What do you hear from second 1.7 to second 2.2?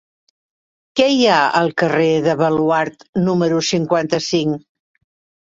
carrer